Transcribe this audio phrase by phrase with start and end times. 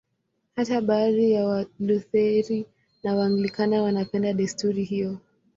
[0.55, 2.65] Hata baadhi ya Walutheri
[3.03, 5.17] na Waanglikana wanapenda desturi hiyo.